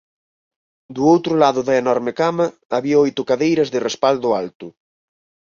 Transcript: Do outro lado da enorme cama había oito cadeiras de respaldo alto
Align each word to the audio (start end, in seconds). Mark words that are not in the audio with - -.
Do 0.95 1.03
outro 1.13 1.33
lado 1.43 1.61
da 1.67 1.75
enorme 1.83 2.11
cama 2.21 2.45
había 2.75 3.01
oito 3.05 3.21
cadeiras 3.29 3.69
de 3.73 3.79
respaldo 3.87 4.27
alto 4.41 4.67